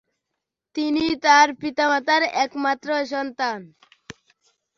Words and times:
তিনি 0.75 1.03
তার 1.25 1.47
পিতামাতার 1.61 2.23
একমাত্র 2.43 2.89
সন্তান। 3.11 3.59